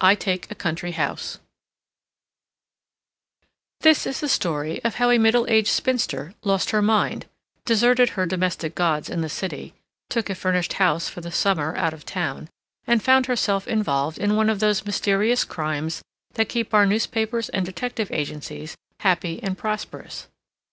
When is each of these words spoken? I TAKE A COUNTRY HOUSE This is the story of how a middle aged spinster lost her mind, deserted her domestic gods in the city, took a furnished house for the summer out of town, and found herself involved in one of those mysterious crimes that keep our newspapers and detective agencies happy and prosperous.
I 0.00 0.16
TAKE 0.16 0.50
A 0.50 0.56
COUNTRY 0.56 0.90
HOUSE 0.90 1.38
This 3.82 4.08
is 4.08 4.18
the 4.18 4.26
story 4.28 4.82
of 4.82 4.96
how 4.96 5.08
a 5.10 5.18
middle 5.20 5.46
aged 5.48 5.68
spinster 5.68 6.34
lost 6.42 6.70
her 6.70 6.82
mind, 6.82 7.26
deserted 7.64 8.08
her 8.18 8.26
domestic 8.26 8.74
gods 8.74 9.08
in 9.08 9.20
the 9.20 9.28
city, 9.28 9.74
took 10.10 10.28
a 10.28 10.34
furnished 10.34 10.72
house 10.72 11.08
for 11.08 11.20
the 11.20 11.30
summer 11.30 11.76
out 11.76 11.94
of 11.94 12.04
town, 12.04 12.48
and 12.88 13.04
found 13.04 13.26
herself 13.26 13.68
involved 13.68 14.18
in 14.18 14.34
one 14.34 14.50
of 14.50 14.58
those 14.58 14.84
mysterious 14.84 15.44
crimes 15.44 16.02
that 16.34 16.48
keep 16.48 16.74
our 16.74 16.84
newspapers 16.84 17.48
and 17.50 17.64
detective 17.64 18.10
agencies 18.10 18.76
happy 18.98 19.40
and 19.44 19.56
prosperous. 19.56 20.26